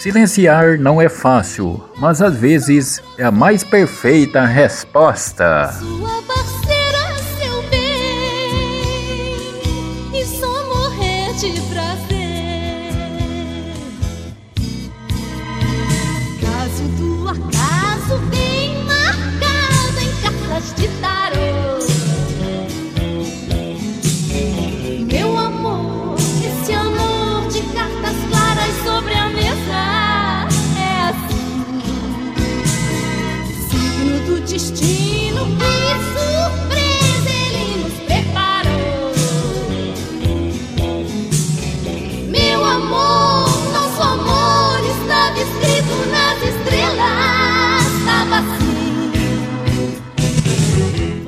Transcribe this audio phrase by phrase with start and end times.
[0.00, 5.74] Silenciar não é fácil, mas às vezes é a mais perfeita resposta.
[16.40, 17.69] Caso tu acabe
[34.60, 34.99] existir.